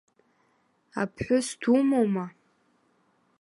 [1.01, 2.25] Аԥҳәыс думоума?